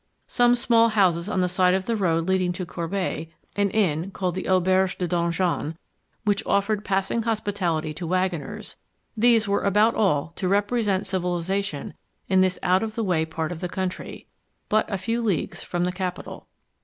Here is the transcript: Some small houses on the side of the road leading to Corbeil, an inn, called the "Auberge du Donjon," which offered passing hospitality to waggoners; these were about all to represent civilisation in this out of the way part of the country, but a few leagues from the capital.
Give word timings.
Some 0.25 0.55
small 0.55 0.89
houses 0.89 1.29
on 1.29 1.41
the 1.41 1.47
side 1.47 1.75
of 1.75 1.85
the 1.85 1.95
road 1.95 2.27
leading 2.27 2.51
to 2.53 2.65
Corbeil, 2.65 3.27
an 3.55 3.69
inn, 3.69 4.09
called 4.09 4.33
the 4.33 4.47
"Auberge 4.49 4.97
du 4.97 5.07
Donjon," 5.07 5.77
which 6.25 6.43
offered 6.47 6.83
passing 6.83 7.21
hospitality 7.21 7.93
to 7.93 8.07
waggoners; 8.07 8.77
these 9.15 9.47
were 9.47 9.61
about 9.61 9.93
all 9.93 10.33
to 10.37 10.47
represent 10.47 11.05
civilisation 11.05 11.93
in 12.27 12.41
this 12.41 12.57
out 12.63 12.81
of 12.81 12.95
the 12.95 13.03
way 13.03 13.25
part 13.25 13.51
of 13.51 13.59
the 13.59 13.69
country, 13.69 14.25
but 14.69 14.91
a 14.91 14.97
few 14.97 15.21
leagues 15.21 15.61
from 15.61 15.83
the 15.83 15.91
capital. 15.91 16.47